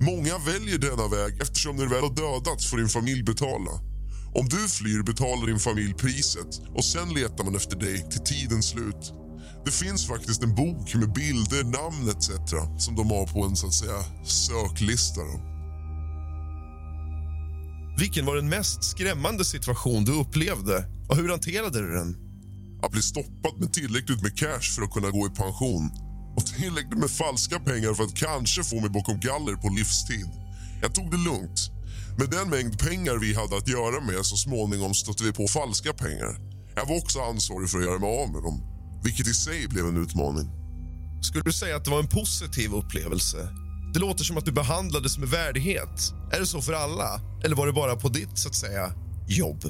Många 0.00 0.38
väljer 0.38 0.78
denna 0.78 1.08
väg 1.08 1.40
eftersom 1.42 1.76
när 1.76 1.82
du 1.82 1.90
väl 1.90 2.02
har 2.02 2.14
dödats 2.14 2.66
får 2.70 2.76
din 2.76 2.88
familj 2.88 3.22
betala. 3.22 3.70
Om 4.34 4.48
du 4.48 4.68
flyr 4.68 5.02
betalar 5.02 5.46
din 5.46 5.58
familj 5.58 5.94
priset 5.94 6.60
och 6.76 6.84
sen 6.84 7.14
letar 7.14 7.44
man 7.44 7.56
efter 7.56 7.76
dig 7.76 8.10
till 8.10 8.24
tidens 8.24 8.66
slut. 8.68 9.12
Det 9.64 9.70
finns 9.70 10.06
faktiskt 10.06 10.42
en 10.42 10.54
bok 10.54 10.94
med 10.94 11.12
bilder, 11.12 11.64
namn 11.64 12.08
etc. 12.08 12.28
som 12.78 12.94
de 12.96 13.10
har 13.10 13.26
på 13.26 13.44
en 13.44 13.56
så 13.56 13.66
att 13.66 13.74
säga 13.74 14.00
söklista. 14.24 15.20
Då. 15.20 15.53
Vilken 17.96 18.26
var 18.26 18.36
den 18.36 18.48
mest 18.48 18.84
skrämmande 18.84 19.44
situation 19.44 20.04
du 20.04 20.12
upplevde 20.12 20.84
och 21.08 21.16
hur 21.16 21.28
hanterade 21.28 21.80
du 21.80 21.94
den? 21.94 22.16
Att 22.82 22.92
bli 22.92 23.02
stoppad 23.02 23.60
med 23.60 23.72
tillräckligt 23.72 24.22
med 24.22 24.38
cash 24.38 24.74
för 24.74 24.82
att 24.82 24.90
kunna 24.90 25.10
gå 25.10 25.26
i 25.26 25.30
pension 25.30 25.90
och 26.36 26.46
tillräckligt 26.46 27.00
med 27.00 27.10
falska 27.10 27.58
pengar 27.60 27.94
för 27.94 28.04
att 28.04 28.14
kanske 28.14 28.64
få 28.64 28.80
mig 28.80 28.90
bakom 28.90 29.20
galler 29.20 29.54
på 29.54 29.68
livstid. 29.68 30.30
Jag 30.82 30.94
tog 30.94 31.10
det 31.10 31.16
lugnt. 31.16 31.60
Med 32.18 32.30
den 32.30 32.50
mängd 32.50 32.78
pengar 32.78 33.16
vi 33.16 33.34
hade 33.34 33.56
att 33.56 33.68
göra 33.68 34.00
med 34.00 34.26
så 34.26 34.36
småningom 34.36 34.94
stötte 34.94 35.24
vi 35.24 35.32
på 35.32 35.48
falska 35.48 35.92
pengar. 35.92 36.32
Jag 36.76 36.86
var 36.86 36.96
också 36.96 37.20
ansvarig 37.20 37.70
för 37.70 37.78
att 37.78 37.84
göra 37.84 37.98
mig 37.98 38.22
av 38.22 38.28
med 38.32 38.42
dem, 38.42 38.62
vilket 39.04 39.26
i 39.28 39.34
sig 39.34 39.68
blev 39.68 39.86
en 39.86 39.96
utmaning. 39.96 40.46
Skulle 41.22 41.44
du 41.44 41.52
säga 41.52 41.76
att 41.76 41.84
det 41.84 41.90
var 41.90 42.00
en 42.00 42.08
positiv 42.08 42.74
upplevelse? 42.74 43.63
Det 43.94 44.00
låter 44.00 44.24
som 44.24 44.36
att 44.38 44.44
du 44.44 44.52
behandlades 44.52 45.18
med 45.18 45.28
värdighet. 45.28 46.12
Är 46.32 46.40
det 46.40 46.46
så 46.46 46.62
för 46.62 46.72
alla? 46.72 47.20
Eller 47.44 47.56
var 47.56 47.66
det 47.66 47.72
bara 47.72 47.96
på 47.96 48.08
ditt, 48.08 48.38
så 48.38 48.48
att 48.48 48.54
säga, 48.54 48.92
jobb? 49.28 49.62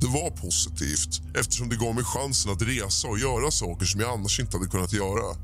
Det 0.00 0.06
var 0.06 0.30
positivt 0.30 1.20
eftersom 1.34 1.68
det 1.68 1.76
gav 1.76 1.94
mig 1.94 2.04
chansen 2.04 2.52
att 2.52 2.62
resa 2.62 3.08
och 3.08 3.18
göra 3.18 3.50
saker 3.50 3.86
som 3.86 4.00
jag 4.00 4.10
annars 4.10 4.40
inte 4.40 4.56
hade 4.56 4.70
kunnat 4.70 4.92
göra. 4.92 5.36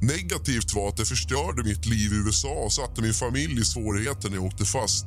Negativt 0.00 0.74
var 0.74 0.88
att 0.88 0.96
det 0.96 1.04
förstörde 1.04 1.62
mitt 1.64 1.86
liv 1.86 2.12
i 2.12 2.16
USA 2.16 2.54
och 2.64 2.72
satte 2.72 3.02
min 3.02 3.14
familj 3.14 3.60
i 3.60 3.64
svårigheter 3.64 4.28
när 4.28 4.36
jag 4.36 4.44
åkte 4.44 4.64
fast. 4.64 5.06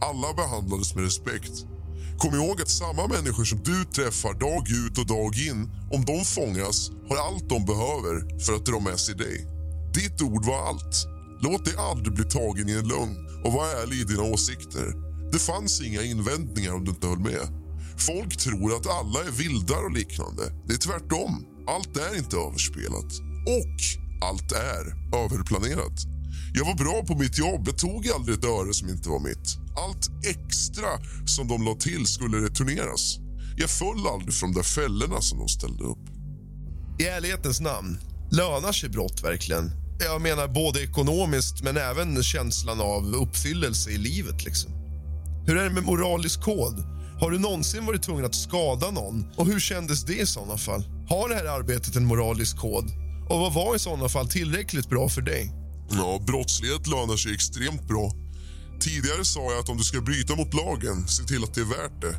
Alla 0.00 0.32
behandlades 0.36 0.94
med 0.94 1.04
respekt. 1.04 1.54
Kom 2.18 2.34
ihåg 2.34 2.62
att 2.62 2.70
samma 2.70 3.06
människor 3.06 3.44
som 3.44 3.58
du 3.58 3.84
träffar 3.84 4.34
dag 4.34 4.70
ut 4.70 4.98
och 4.98 5.06
dag 5.06 5.38
in, 5.38 5.70
om 5.90 6.04
de 6.04 6.24
fångas, 6.24 6.90
har 7.08 7.16
allt 7.16 7.48
de 7.48 7.64
behöver 7.64 8.40
för 8.44 8.52
att 8.52 8.66
dra 8.66 8.80
med 8.80 8.98
sig 9.00 9.14
dig. 9.14 9.46
Ditt 9.94 10.22
ord 10.22 10.44
var 10.44 10.68
allt. 10.68 11.19
Låt 11.42 11.64
dig 11.64 11.74
aldrig 11.76 12.14
bli 12.14 12.24
tagen 12.24 12.68
i 12.68 12.72
en 12.72 12.88
lögn 12.88 13.16
och 13.44 13.52
var 13.52 13.66
ärlig 13.82 13.96
i 13.96 14.04
dina 14.04 14.22
åsikter. 14.22 14.86
Det 15.32 15.38
fanns 15.38 15.80
inga 15.80 16.02
invändningar 16.02 16.74
om 16.74 16.84
du 16.84 16.90
inte 16.90 17.06
höll 17.06 17.18
med. 17.18 17.46
Folk 17.98 18.36
tror 18.36 18.76
att 18.76 18.86
alla 18.86 19.20
är 19.24 19.30
vildar 19.30 19.84
och 19.84 19.92
liknande. 19.92 20.42
Det 20.66 20.72
är 20.72 20.78
tvärtom. 20.78 21.46
Allt 21.68 21.96
är 21.96 22.18
inte 22.18 22.36
överspelat. 22.36 23.10
Och 23.60 23.78
allt 24.28 24.52
är 24.52 24.84
överplanerat. 25.24 25.98
Jag 26.54 26.64
var 26.64 26.74
bra 26.74 27.04
på 27.06 27.14
mitt 27.14 27.38
jobb. 27.38 27.62
Jag 27.66 27.78
tog 27.78 28.08
aldrig 28.08 28.38
ett 28.38 28.44
öre 28.44 28.74
som 28.74 28.88
inte 28.88 29.08
var 29.08 29.20
mitt. 29.20 29.48
Allt 29.84 30.26
extra 30.26 30.90
som 31.26 31.48
de 31.48 31.62
la 31.62 31.74
till 31.74 32.06
skulle 32.06 32.36
returneras. 32.38 33.18
Jag 33.56 33.70
föll 33.70 34.06
aldrig 34.06 34.34
från 34.34 34.52
de 34.52 34.58
där 34.58 34.64
fällorna 34.64 35.20
som 35.20 35.38
de 35.38 35.48
ställde 35.48 35.84
upp. 35.84 36.04
I 36.98 37.04
ärlighetens 37.04 37.60
namn, 37.60 37.98
lönar 38.30 38.72
sig 38.72 38.88
brott 38.88 39.24
verkligen? 39.24 39.79
Jag 40.04 40.20
menar 40.20 40.48
både 40.48 40.82
ekonomiskt 40.82 41.62
men 41.62 41.76
även 41.76 42.22
känslan 42.22 42.80
av 42.80 43.14
uppfyllelse 43.14 43.90
i 43.90 43.98
livet. 43.98 44.44
Liksom. 44.44 44.70
Hur 45.46 45.56
är 45.56 45.64
det 45.64 45.70
med 45.70 45.84
moralisk 45.84 46.42
kod? 46.42 46.84
Har 47.20 47.30
du 47.30 47.38
någonsin 47.38 47.86
varit 47.86 48.02
tvungen 48.02 48.24
att 48.24 48.34
skada 48.34 48.90
någon? 48.90 49.26
Och 49.36 49.46
hur 49.46 49.60
kändes 49.60 50.04
det 50.04 50.14
i 50.14 50.26
sådana 50.26 50.58
fall? 50.58 50.84
Har 51.08 51.28
det 51.28 51.34
här 51.34 51.44
arbetet 51.44 51.96
en 51.96 52.04
moralisk 52.04 52.56
kod? 52.56 52.84
Och 53.28 53.38
vad 53.38 53.54
var 53.54 53.76
i 53.76 53.78
sådana 53.78 54.08
fall 54.08 54.28
tillräckligt 54.28 54.88
bra 54.88 55.08
för 55.08 55.22
dig? 55.22 55.52
Ja, 55.90 56.22
brottslighet 56.26 56.86
lönar 56.86 57.16
sig 57.16 57.34
extremt 57.34 57.88
bra. 57.88 58.12
Tidigare 58.80 59.24
sa 59.24 59.40
jag 59.40 59.60
att 59.60 59.68
om 59.68 59.78
du 59.78 59.84
ska 59.84 60.00
bryta 60.00 60.36
mot 60.36 60.54
lagen, 60.54 61.08
se 61.08 61.24
till 61.24 61.44
att 61.44 61.54
det 61.54 61.60
är 61.60 61.64
värt 61.64 62.00
det. 62.00 62.14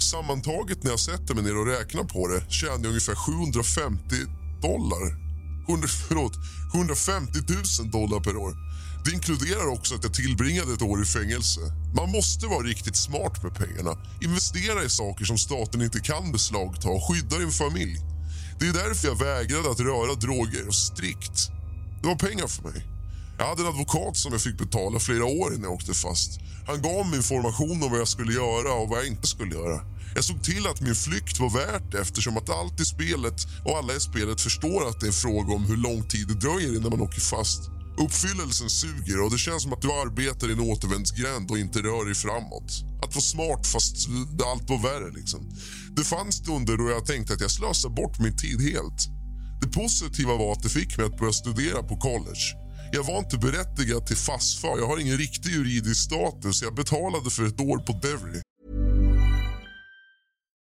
Sammantaget 0.00 0.82
när 0.82 0.90
jag 0.90 1.00
sätter 1.00 1.34
mig 1.34 1.44
ner 1.44 1.56
och 1.58 1.66
räknar 1.66 2.04
på 2.04 2.28
det 2.28 2.52
tjänar 2.52 2.74
jag 2.74 2.86
ungefär 2.86 3.14
750 3.14 4.14
dollar 4.62 5.25
100, 5.68 5.88
förlåt, 6.08 6.32
150 6.74 7.38
000 7.80 7.90
dollar 7.90 8.20
per 8.20 8.36
år. 8.36 8.56
Det 9.04 9.12
inkluderar 9.12 9.66
också 9.66 9.94
att 9.94 10.04
jag 10.04 10.14
tillbringade 10.14 10.72
ett 10.72 10.82
år 10.82 11.02
i 11.02 11.04
fängelse. 11.04 11.60
Man 11.96 12.10
måste 12.10 12.46
vara 12.46 12.66
riktigt 12.66 12.96
smart 12.96 13.42
med 13.42 13.54
pengarna. 13.54 13.98
Investera 14.20 14.84
i 14.84 14.90
saker 14.90 15.24
som 15.24 15.38
staten 15.38 15.82
inte 15.82 16.00
kan 16.00 16.32
beslagta 16.32 16.88
och 16.88 17.08
skydda 17.08 17.38
din 17.38 17.50
familj. 17.50 18.00
Det 18.58 18.66
är 18.68 18.72
därför 18.72 19.08
jag 19.08 19.18
vägrade 19.18 19.70
att 19.70 19.80
röra 19.80 20.14
droger 20.14 20.70
strikt. 20.70 21.50
Det 22.02 22.08
var 22.08 22.16
pengar 22.16 22.46
för 22.46 22.62
mig. 22.62 22.86
Jag 23.38 23.46
hade 23.46 23.62
en 23.62 23.68
advokat 23.68 24.16
som 24.16 24.32
jag 24.32 24.40
fick 24.40 24.58
betala 24.58 24.98
flera 24.98 25.24
år 25.24 25.54
innan 25.54 25.62
jag 25.62 25.72
åkte 25.72 25.94
fast. 25.94 26.40
Han 26.66 26.82
gav 26.82 27.06
mig 27.06 27.16
information 27.16 27.82
om 27.82 27.90
vad 27.90 28.00
jag 28.00 28.08
skulle 28.08 28.32
göra 28.32 28.72
och 28.72 28.88
vad 28.88 28.98
jag 28.98 29.06
inte 29.06 29.26
skulle 29.26 29.54
göra. 29.54 29.80
Jag 30.16 30.24
såg 30.24 30.44
till 30.44 30.66
att 30.66 30.80
min 30.80 30.94
flykt 30.94 31.40
var 31.40 31.50
värt 31.50 31.94
eftersom 31.94 32.36
att 32.36 32.50
allt 32.50 32.80
i 32.80 32.84
spelet 32.84 33.38
och 33.64 33.78
alla 33.78 33.92
i 33.94 34.00
spelet 34.00 34.40
förstår 34.40 34.88
att 34.88 35.00
det 35.00 35.06
är 35.06 35.14
en 35.14 35.22
fråga 35.26 35.54
om 35.54 35.64
hur 35.64 35.76
lång 35.76 36.08
tid 36.08 36.28
det 36.28 36.34
dröjer 36.34 36.76
innan 36.76 36.90
man 36.90 37.00
åker 37.00 37.20
fast. 37.20 37.60
Uppfyllelsen 38.04 38.70
suger 38.70 39.20
och 39.22 39.30
det 39.30 39.38
känns 39.38 39.62
som 39.62 39.72
att 39.72 39.82
du 39.82 39.92
arbetar 39.92 40.48
i 40.48 40.52
en 40.52 40.60
återvändsgränd 40.60 41.50
och 41.50 41.58
inte 41.58 41.78
rör 41.78 42.04
dig 42.04 42.14
framåt. 42.14 42.70
Att 43.02 43.14
vara 43.14 43.30
smart 43.34 43.66
fast 43.66 43.96
allt 44.52 44.70
var 44.70 44.78
värre. 44.90 45.10
Liksom. 45.18 45.40
Det 45.96 46.04
fanns 46.04 46.34
stunder 46.34 46.76
då 46.76 46.90
jag 46.90 47.06
tänkte 47.06 47.34
att 47.34 47.40
jag 47.40 47.50
slösar 47.50 47.88
bort 47.88 48.18
min 48.18 48.36
tid 48.36 48.60
helt. 48.72 49.00
Det 49.62 49.68
positiva 49.68 50.34
var 50.36 50.52
att 50.52 50.62
det 50.62 50.68
fick 50.68 50.96
mig 50.96 51.06
att 51.06 51.18
börja 51.18 51.32
studera 51.32 51.82
på 51.82 51.96
college. 51.96 52.44
Jag 52.92 53.04
var 53.04 53.18
inte 53.18 53.38
berättigad 53.38 54.06
till 54.06 54.16
FASFA. 54.16 54.68
Jag 54.78 54.86
har 54.86 54.98
ingen 54.98 55.18
riktig 55.18 55.50
juridisk 55.50 56.00
status. 56.04 56.62
Jag 56.62 56.74
betalade 56.74 57.30
för 57.30 57.44
ett 57.46 57.60
år 57.60 57.78
på 57.78 57.92
Devry. 57.92 58.40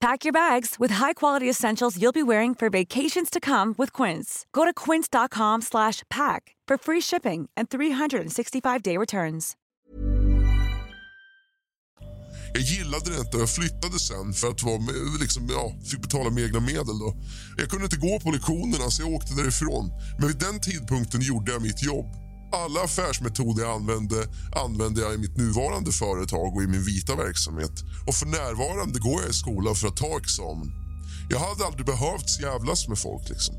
Pack 0.00 0.24
your 0.24 0.32
bags 0.32 0.76
with 0.78 0.90
high-quality 0.94 1.48
essentials 1.48 1.96
you'll 1.96 2.12
be 2.12 2.22
wearing 2.22 2.54
for 2.54 2.68
vacations 2.68 3.30
to 3.30 3.40
come 3.40 3.74
with 3.78 3.92
Quince. 3.92 4.44
Go 4.52 4.64
to 4.64 4.72
quince.com 4.74 5.62
slash 5.62 6.02
pack 6.10 6.54
for 6.68 6.76
free 6.76 7.00
shipping 7.00 7.48
and 7.56 7.68
365-day 7.70 8.96
returns. 8.98 9.56
Jag 12.54 12.62
gillade 12.62 13.10
det 13.10 13.20
inte 13.20 13.36
och 13.36 13.42
jag 13.42 13.50
flyttade 13.50 13.98
sen 13.98 14.32
för 14.32 14.48
att 14.48 14.62
vara 14.62 14.78
med, 14.78 15.20
liksom, 15.20 15.48
ja, 15.50 15.72
fick 15.90 16.02
betala 16.02 16.30
med 16.30 16.44
egna 16.44 16.60
medel. 16.60 16.98
Då. 16.98 17.14
Jag 17.58 17.70
kunde 17.70 17.84
inte 17.84 17.96
gå 17.96 18.20
på 18.20 18.30
lektionerna 18.30 18.90
så 18.90 19.02
jag 19.02 19.12
åkte 19.12 19.34
därifrån. 19.34 19.92
Men 20.18 20.28
vid 20.28 20.38
den 20.38 20.60
tidpunkten 20.60 21.20
gjorde 21.20 21.52
jag 21.52 21.62
mitt 21.62 21.82
jobb. 21.82 22.25
Alla 22.64 22.80
affärsmetoder 22.84 23.62
jag 23.62 23.72
använde 23.72 24.28
använde 24.64 25.00
jag 25.00 25.14
i 25.14 25.18
mitt 25.18 25.36
nuvarande 25.36 25.92
företag 25.92 26.56
och 26.56 26.62
i 26.62 26.66
min 26.66 26.84
vita 26.84 27.16
verksamhet. 27.16 27.76
Och 28.06 28.14
för 28.14 28.26
närvarande 28.26 28.98
går 28.98 29.20
jag 29.22 29.30
i 29.30 29.32
skolan 29.32 29.74
för 29.74 29.88
att 29.88 29.96
ta 29.96 30.18
examen. 30.18 30.68
Jag 31.28 31.38
hade 31.38 31.66
aldrig 31.66 31.86
behövt 31.86 32.40
jävlas 32.40 32.88
med 32.88 32.98
folk. 32.98 33.28
Liksom. 33.28 33.54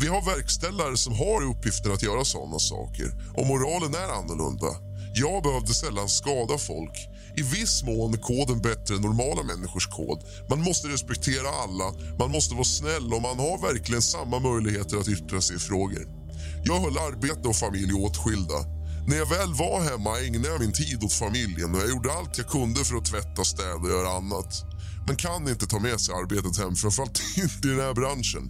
Vi 0.00 0.06
har 0.08 0.22
verkställare 0.34 0.96
som 0.96 1.12
har 1.12 1.42
uppgiften 1.52 1.92
att 1.92 2.02
göra 2.02 2.24
såna 2.24 2.58
saker 2.58 3.08
och 3.36 3.46
moralen 3.46 3.94
är 3.94 4.08
annorlunda. 4.18 4.70
Jag 5.14 5.42
behövde 5.42 5.74
sällan 5.74 6.08
skada 6.08 6.58
folk. 6.58 6.96
I 7.36 7.42
viss 7.42 7.82
mån 7.82 8.14
är 8.14 8.18
koden 8.18 8.58
bättre 8.60 8.94
än 8.94 9.02
normala 9.02 9.42
människors 9.42 9.86
kod. 9.86 10.18
Man 10.50 10.60
måste 10.60 10.88
respektera 10.88 11.48
alla, 11.64 11.88
man 12.18 12.30
måste 12.30 12.54
vara 12.54 12.64
snäll 12.64 13.14
och 13.14 13.22
man 13.22 13.38
har 13.38 13.72
verkligen 13.72 14.02
samma 14.02 14.38
möjligheter 14.38 14.96
att 14.96 15.08
yttra 15.08 15.40
sig 15.40 15.56
i 15.56 15.58
frågor. 15.58 16.21
Jag 16.64 16.80
höll 16.80 16.98
arbete 16.98 17.48
och 17.48 17.56
familj 17.56 17.92
åtskilda. 17.92 18.58
När 19.06 19.16
jag 19.16 19.28
väl 19.28 19.54
var 19.54 19.80
hemma 19.90 20.20
ägnade 20.20 20.48
jag 20.48 20.60
min 20.60 20.72
tid 20.72 21.04
åt 21.04 21.12
familjen 21.12 21.74
och 21.74 21.80
jag 21.80 21.90
gjorde 21.90 22.12
allt 22.12 22.38
jag 22.38 22.48
kunde 22.48 22.84
för 22.84 22.96
att 22.96 23.04
tvätta, 23.04 23.44
städa 23.44 23.74
och 23.74 23.88
göra 23.88 24.08
annat. 24.08 24.64
Man 25.06 25.16
kan 25.16 25.48
inte 25.48 25.66
ta 25.66 25.78
med 25.78 26.00
sig 26.00 26.14
arbetet 26.14 26.58
hem, 26.58 26.74
framförallt 26.74 27.22
inte 27.36 27.68
i 27.68 27.70
den 27.70 27.80
här 27.80 27.94
branschen. 27.94 28.44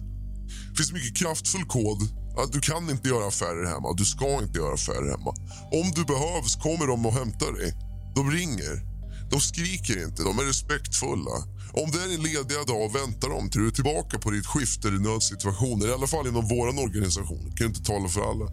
Det 0.69 0.77
finns 0.77 0.93
mycket 0.93 1.17
kraftfull 1.17 1.65
kod. 1.65 2.01
Att 2.37 2.51
du 2.51 2.59
kan 2.59 2.89
inte 2.89 3.09
göra 3.09 3.27
affärer 3.27 3.65
hemma. 3.65 3.93
Du 3.97 4.05
ska 4.05 4.29
inte 4.43 4.59
göra 4.59 4.73
affärer 4.73 5.11
hemma. 5.11 5.31
Om 5.71 5.91
du 5.95 6.05
behövs 6.05 6.55
kommer 6.55 6.87
de 6.87 7.05
och 7.05 7.13
hämtar 7.13 7.51
dig. 7.51 7.73
De 8.15 8.31
ringer. 8.31 8.92
De 9.33 9.41
skriker 9.41 10.03
inte. 10.05 10.23
De 10.23 10.39
är 10.39 10.43
respektfulla. 10.43 11.35
Om 11.81 11.91
det 11.91 11.99
är 12.03 12.15
en 12.15 12.23
lediga 12.23 12.63
dag 12.73 12.93
väntar 12.93 13.29
de 13.29 13.49
till 13.49 13.61
du 13.61 13.67
är 13.67 13.71
tillbaka 13.71 14.19
på 14.19 14.31
ditt 14.31 14.45
skift 14.45 14.85
eller 14.85 14.99
nödsituationer. 14.99 15.87
I 15.87 15.93
alla 15.93 16.07
fall 16.07 16.27
inom 16.27 16.47
vår 16.47 16.67
organisation. 16.85 17.45
Jag 17.47 17.57
kan 17.57 17.67
inte 17.67 17.83
tala 17.83 18.09
för 18.09 18.21
alla. 18.31 18.45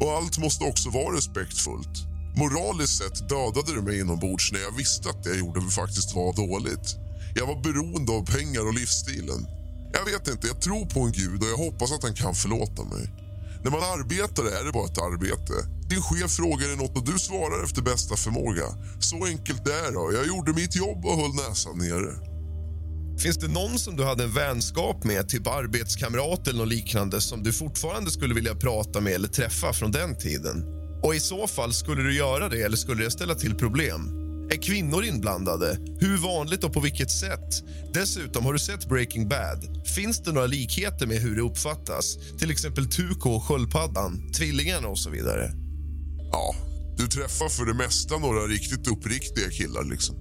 Och 0.00 0.12
allt 0.16 0.38
måste 0.38 0.64
också 0.64 0.90
vara 0.90 1.16
respektfullt. 1.16 1.96
Moraliskt 2.36 2.98
sett 2.98 3.28
dödade 3.28 3.72
du 3.74 3.82
mig 3.82 4.00
inombords 4.00 4.52
när 4.52 4.60
jag 4.60 4.76
visste 4.76 5.10
att 5.10 5.22
det 5.24 5.30
jag 5.30 5.38
gjorde 5.38 5.60
faktiskt 5.60 6.14
var 6.14 6.32
dåligt. 6.46 6.96
Jag 7.34 7.46
var 7.46 7.62
beroende 7.62 8.12
av 8.12 8.26
pengar 8.26 8.66
och 8.66 8.74
livsstilen. 8.74 9.46
Jag 9.92 10.04
vet 10.04 10.28
inte, 10.28 10.46
jag 10.46 10.60
tror 10.60 10.86
på 10.86 11.00
en 11.00 11.12
gud 11.12 11.42
och 11.42 11.48
jag 11.48 11.56
hoppas 11.56 11.92
att 11.92 12.02
han 12.02 12.14
kan 12.14 12.34
förlåta 12.34 12.84
mig. 12.84 13.23
När 13.64 13.70
man 13.70 13.82
arbetar 13.82 14.42
är 14.42 14.64
det 14.64 14.72
bara 14.72 14.84
ett 14.84 14.98
arbete. 14.98 15.52
Din 15.88 16.02
chef 16.02 16.30
frågar 16.30 16.68
dig 16.68 16.76
något 16.76 16.96
och 16.96 17.04
du 17.04 17.18
svarar 17.18 17.64
efter 17.64 17.82
bästa 17.82 18.16
förmåga. 18.16 18.64
Så 19.00 19.24
enkelt 19.24 19.64
det 19.64 19.72
är 19.72 19.92
det. 19.92 20.16
Jag 20.16 20.26
gjorde 20.26 20.52
mitt 20.52 20.76
jobb 20.76 21.04
och 21.04 21.16
höll 21.16 21.34
näsan 21.34 21.78
nere. 21.78 22.12
Finns 23.18 23.36
det 23.36 23.48
någon 23.48 23.78
som 23.78 23.96
du 23.96 24.04
hade 24.04 24.24
en 24.24 24.32
vänskap 24.32 25.04
med, 25.04 25.28
typ 25.28 25.46
arbetskamrat 25.46 26.48
eller 26.48 26.58
något 26.58 26.68
liknande 26.68 27.20
som 27.20 27.42
du 27.42 27.52
fortfarande 27.52 28.10
skulle 28.10 28.34
vilja 28.34 28.54
prata 28.54 29.00
med 29.00 29.12
eller 29.12 29.28
träffa 29.28 29.72
från 29.72 29.92
den 29.92 30.18
tiden? 30.18 30.64
Och 31.02 31.14
i 31.14 31.20
så 31.20 31.46
fall, 31.46 31.72
skulle 31.72 32.02
du 32.02 32.16
göra 32.16 32.48
det 32.48 32.62
eller 32.62 32.76
skulle 32.76 33.04
det 33.04 33.10
ställa 33.10 33.34
till 33.34 33.54
problem? 33.54 34.23
Är 34.50 34.62
kvinnor 34.62 35.04
inblandade? 35.04 35.78
Hur 36.00 36.16
vanligt 36.16 36.64
och 36.64 36.72
på 36.72 36.80
vilket 36.80 37.10
sätt? 37.10 37.64
Dessutom, 37.94 38.44
har 38.44 38.52
du 38.52 38.58
sett 38.58 38.88
Breaking 38.88 39.28
Bad? 39.28 39.86
Finns 39.96 40.22
det 40.22 40.32
några 40.32 40.46
likheter 40.46 41.06
med 41.06 41.16
hur 41.16 41.36
det 41.36 41.42
uppfattas? 41.42 42.16
Till 42.38 42.50
exempel 42.50 42.86
Tuko 42.86 43.30
och 43.30 43.44
sköldpaddan, 43.44 44.32
tvillingarna 44.32 44.88
och 44.88 44.98
så 44.98 45.10
vidare. 45.10 45.52
Ja, 46.32 46.54
du 46.96 47.06
träffar 47.06 47.48
för 47.48 47.64
det 47.64 47.74
mesta 47.74 48.18
några 48.18 48.46
riktigt 48.46 48.88
uppriktiga 48.88 49.50
killar. 49.50 49.84
liksom. 49.84 50.16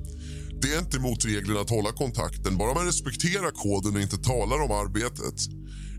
Det 0.62 0.74
är 0.74 0.80
inte 0.80 1.00
mot 1.00 1.26
reglerna 1.26 1.60
att 1.60 1.70
hålla 1.70 1.92
kontakten, 1.92 2.58
bara 2.58 2.74
man 2.74 2.86
respekterar 2.86 3.52
koden 3.52 3.96
och 3.96 4.02
inte 4.02 4.18
talar 4.18 4.62
om 4.62 4.72
arbetet. 4.72 5.38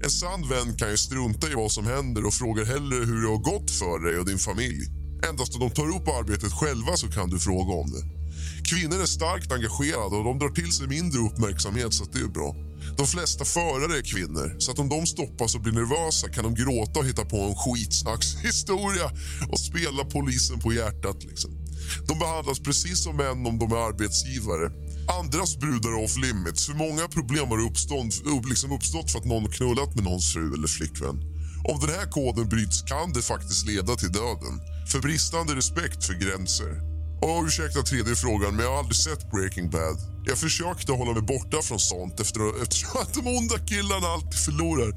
En 0.05 0.11
sann 0.11 0.49
vän 0.49 0.77
kan 0.77 0.91
ju 0.91 0.97
strunta 0.97 1.51
i 1.51 1.55
vad 1.55 1.73
som 1.73 1.87
händer 1.87 2.27
och 2.27 2.35
frågar 2.35 2.65
hellre 2.65 2.97
hur 2.97 3.23
det 3.23 3.29
har 3.29 3.43
gått 3.53 3.71
för 3.71 3.99
dig 4.07 4.19
och 4.19 4.27
din 4.27 4.39
familj. 4.39 5.04
Endast 5.29 5.55
om 5.55 5.61
de 5.61 5.71
tar 5.71 5.97
upp 5.97 6.09
arbetet 6.09 6.53
själva 6.53 6.97
så 6.97 7.09
kan 7.09 7.31
du 7.31 7.39
fråga 7.39 7.73
om 7.73 7.91
det. 7.91 8.05
Kvinnor 8.71 9.03
är 9.03 9.07
starkt 9.07 9.53
engagerade 9.53 10.17
och 10.17 10.25
de 10.25 10.39
drar 10.39 10.49
till 10.49 10.73
sig 10.73 10.87
mindre 10.87 11.21
uppmärksamhet 11.21 11.95
så 11.95 12.05
det 12.13 12.19
är 12.19 12.29
bra. 12.29 12.57
De 12.97 13.07
flesta 13.07 13.45
förare 13.45 13.99
är 13.99 14.03
kvinnor, 14.03 14.57
så 14.59 14.71
att 14.71 14.79
om 14.79 14.89
de 14.89 15.07
stoppas 15.07 15.55
och 15.55 15.61
blir 15.61 15.73
nervösa 15.73 16.29
kan 16.29 16.45
de 16.45 16.55
gråta 16.55 17.01
och 17.01 17.07
hitta 17.07 17.25
på 17.25 17.37
en 17.37 17.55
skitsnackshistoria 17.55 19.11
och 19.51 19.61
spela 19.61 20.05
polisen 20.05 20.61
på 20.61 20.73
hjärtat. 20.73 21.25
Liksom. 21.25 21.51
De 22.09 22.19
behandlas 22.19 22.61
precis 22.61 23.03
som 23.05 23.17
män 23.17 23.47
om 23.47 23.59
de 23.59 23.73
är 23.73 23.77
arbetsgivare. 23.77 24.73
Andras 25.21 25.57
brudar 25.59 25.91
är 25.91 26.05
off 26.05 26.17
limits. 26.17 26.67
För 26.67 26.75
många 26.75 27.09
problem 27.09 27.49
har 27.49 27.67
uppstått, 27.67 28.23
liksom 28.49 28.73
uppstått 28.73 29.11
för 29.11 29.19
att 29.19 29.25
någon 29.25 29.51
knullat 29.51 29.95
med 29.95 30.05
någons 30.05 30.33
fru 30.33 30.55
eller 30.55 30.69
flickvän. 30.69 31.34
Om 31.69 31.81
den 31.81 31.91
här 31.91 32.07
koden 32.07 32.49
bryts 32.49 32.83
kan 32.83 33.13
det 33.13 33.23
faktiskt 33.23 33.67
leda 33.67 33.97
till 33.97 34.13
döden 34.13 34.55
för 34.93 35.01
bristande 35.01 35.55
respekt 35.55 36.05
för 36.05 36.15
gränser. 36.15 36.73
Och 37.23 37.45
ursäkta 37.45 37.83
tredje 37.83 38.17
frågan, 38.17 38.57
men 38.57 38.65
jag 38.65 38.73
har 38.73 38.79
aldrig 38.79 38.97
sett 38.97 39.31
Breaking 39.31 39.71
Bad. 39.71 39.99
Jag 40.25 40.39
försökte 40.39 40.93
hålla 40.93 41.13
mig 41.13 41.23
borta 41.23 41.63
från 41.63 41.79
sånt 41.81 42.21
efter, 42.21 42.63
eftersom 42.63 43.01
att 43.01 43.15
de 43.15 43.27
onda 43.27 43.59
killarna 43.59 44.07
alltid 44.07 44.41
förlorar. 44.47 44.93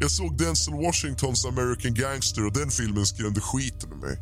Jag 0.00 0.10
såg 0.10 0.38
Denzel 0.38 0.74
Washingtons 0.74 1.44
American 1.44 1.94
Gangster 1.94 2.46
och 2.46 2.52
den 2.52 2.70
filmen 2.70 3.06
skrämde 3.06 3.40
skiten 3.40 3.92
ur 3.92 3.96
mig. 3.96 4.16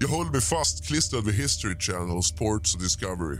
Jag 0.00 0.08
höll 0.08 0.30
mig 0.30 0.40
fastklistrad 0.40 1.24
vid 1.26 1.34
History 1.34 1.76
Channel, 1.78 2.22
Sports 2.22 2.74
och 2.74 2.80
Discovery. 2.82 3.38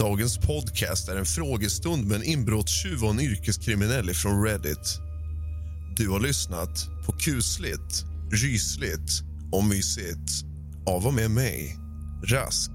Dagens 0.00 0.38
podcast 0.38 1.08
är 1.08 1.16
en 1.16 1.26
frågestund 1.26 2.06
med 2.06 2.16
en 2.16 2.22
inbrottstjuv 2.22 3.04
och 3.04 3.10
en 3.10 3.20
yrkeskriminell 3.20 4.14
från 4.14 4.44
Reddit. 4.44 4.98
Du 5.96 6.08
har 6.08 6.20
lyssnat 6.20 6.88
på 7.06 7.12
kusligt, 7.12 8.04
rysligt 8.32 9.22
och 9.52 9.64
mysigt 9.64 10.44
av 10.86 11.06
och 11.06 11.14
med 11.14 11.30
mig, 11.30 11.76
Rask. 12.24 12.70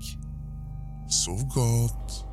Sov 1.10 1.54
gott. 1.54 2.25